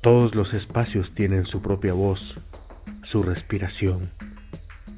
Todos 0.00 0.34
los 0.34 0.54
espacios 0.54 1.12
tienen 1.12 1.44
su 1.44 1.60
propia 1.60 1.92
voz, 1.92 2.38
su 3.02 3.22
respiración, 3.22 4.10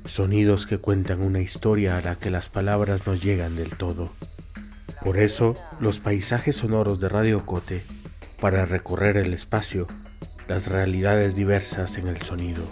sonidos 0.05 0.65
que 0.65 0.79
cuentan 0.79 1.23
una 1.23 1.41
historia 1.41 1.97
a 1.97 2.03
la 2.03 2.17
que 2.21 2.31
las 2.31 2.49
palabras 2.49 3.05
no 3.05 3.17
llegan 3.17 3.57
del 3.57 3.77
todo. 3.77 4.13
Por 5.03 5.19
eso, 5.19 5.57
los 5.81 5.99
paisajes 5.99 6.55
sonoros 6.55 7.01
de 7.01 7.09
Radio 7.09 7.45
Cote, 7.45 7.83
para 8.41 8.65
recorrer 8.65 9.17
el 9.17 9.35
espacio, 9.35 9.89
las 10.47 10.69
realidades 10.69 11.35
diversas 11.35 11.99
en 11.99 12.07
el 12.07 12.23
sonido. 12.23 12.63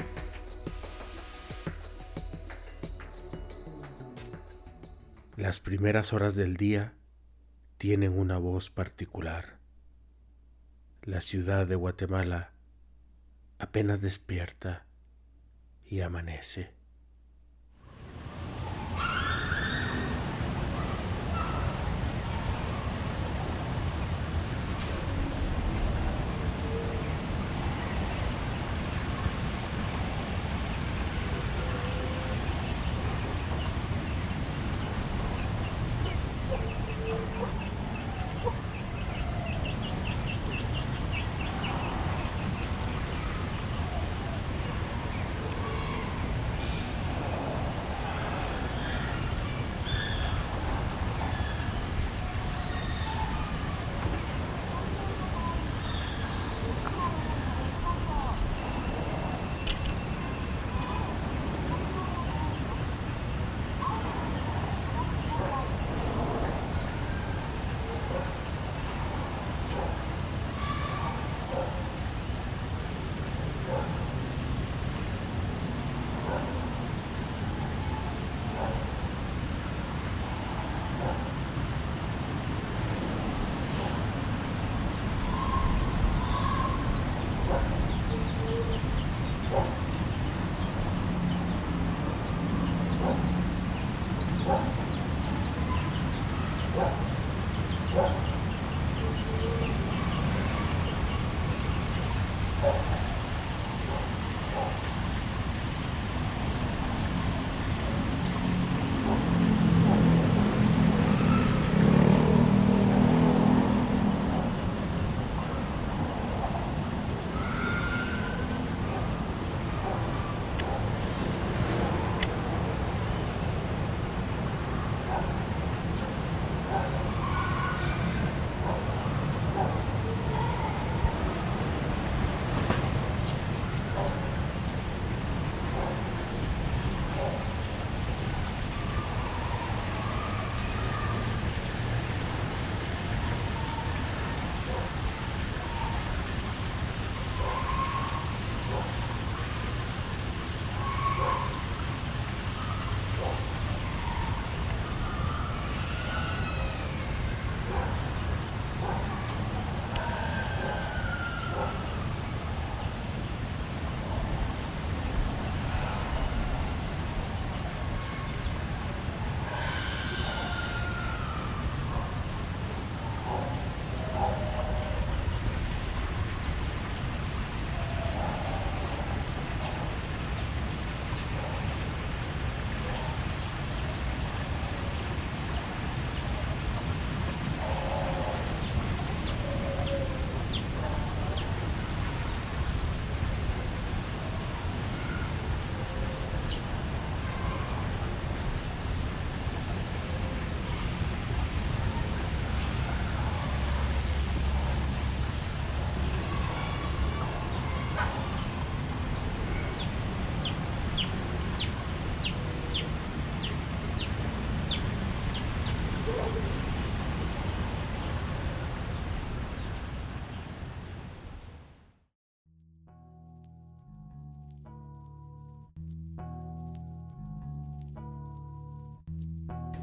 Las 5.36 5.58
primeras 5.58 6.12
horas 6.12 6.36
del 6.36 6.56
día 6.56 6.92
tienen 7.76 8.16
una 8.16 8.38
voz 8.38 8.70
particular. 8.70 9.59
La 11.02 11.22
ciudad 11.22 11.66
de 11.66 11.76
Guatemala 11.76 12.52
apenas 13.58 14.02
despierta 14.02 14.84
y 15.86 16.02
amanece. 16.02 16.74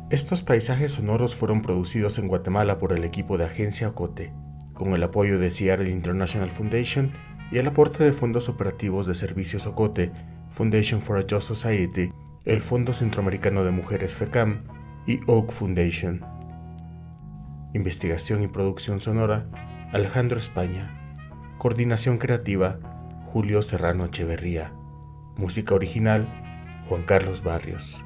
Estos 0.10 0.42
paisajes 0.42 0.94
sonoros 0.94 1.36
fueron 1.36 1.62
producidos 1.62 2.18
en 2.18 2.30
Guatemala 2.30 2.80
por 2.80 2.94
el 2.94 3.04
equipo 3.04 3.38
de 3.38 3.44
Agencia 3.44 3.90
Ocote, 3.90 4.32
con 4.74 4.94
el 4.94 5.04
apoyo 5.04 5.38
de 5.38 5.52
Seattle 5.52 5.90
International 5.90 6.50
Foundation 6.50 7.12
y 7.52 7.58
el 7.58 7.68
aporte 7.68 8.06
de 8.06 8.14
fondos 8.14 8.48
operativos 8.48 9.06
de 9.06 9.16
Servicios 9.16 9.68
Ocote, 9.68 10.14
Foundation 10.50 11.02
for 11.02 11.18
a 11.18 11.26
Just 11.30 11.50
Society, 11.50 12.10
el 12.46 12.62
Fondo 12.62 12.94
Centroamericano 12.94 13.66
de 13.66 13.72
Mujeres 13.72 14.16
FECAM 14.16 14.64
y 15.06 15.20
Oak 15.28 15.52
Foundation. 15.52 16.24
Investigación 17.74 18.44
y 18.44 18.48
producción 18.48 19.02
sonora, 19.02 19.46
Alejandro 19.92 20.40
España. 20.40 20.90
Coordinación 21.58 22.18
creativa, 22.18 22.80
Julio 23.26 23.62
Serrano 23.62 24.06
Echeverría. 24.06 24.72
Música 25.36 25.76
original, 25.76 26.26
Juan 26.88 27.04
Carlos 27.04 27.44
Barrios. 27.44 28.06